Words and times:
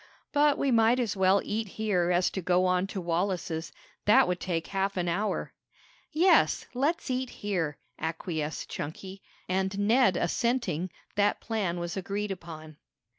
"But 0.33 0.57
we 0.57 0.71
might 0.71 0.99
as 0.99 1.15
well 1.15 1.43
eat 1.45 1.67
here 1.77 2.09
as 2.09 2.31
to 2.31 2.41
go 2.41 2.65
on 2.65 2.87
to 2.87 2.99
Wallace's. 2.99 3.71
That 4.05 4.27
would 4.27 4.39
take 4.39 4.65
half 4.65 4.97
an 4.97 5.07
hour." 5.07 5.53
"Yes, 6.11 6.65
let's 6.73 7.11
eat 7.11 7.29
here," 7.29 7.77
acquiesced 7.99 8.67
Chunky, 8.67 9.21
and 9.47 9.77
Ned 9.77 10.17
assenting, 10.17 10.89
that 11.17 11.39
plan 11.39 11.79
was 11.79 11.95
agreed 11.97 12.31
upon. 12.31 12.71
"Mr. 12.71 12.75